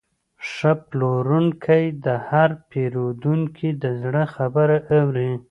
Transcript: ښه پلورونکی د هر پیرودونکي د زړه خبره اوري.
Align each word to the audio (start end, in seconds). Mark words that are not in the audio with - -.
ښه 0.49 0.71
پلورونکی 0.87 1.83
د 2.05 2.07
هر 2.29 2.49
پیرودونکي 2.69 3.69
د 3.83 3.85
زړه 4.01 4.23
خبره 4.35 4.77
اوري. 4.97 5.31